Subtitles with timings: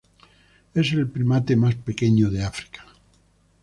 [0.73, 2.83] Es el primate más pequeño de África.